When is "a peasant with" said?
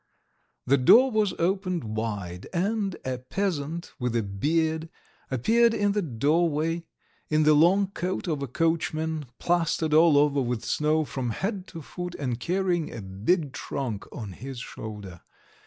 3.05-4.15